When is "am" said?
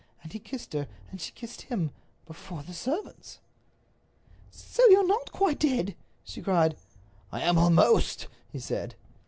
7.41-7.59